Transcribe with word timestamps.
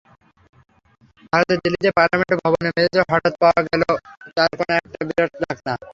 ভারতের 1.27 1.57
দিল্লিতে 1.63 1.89
পার্লামেন্ট 1.97 2.33
ভবনের 2.41 2.73
মেঝেতে 2.75 2.99
হঠাৎ 3.03 3.33
পাওয়া 3.41 3.59
গেল 3.67 3.81
চারকোনা 4.35 4.73
একটা 4.79 4.99
বিরাট 5.07 5.31
ঢাকনা। 5.41 5.73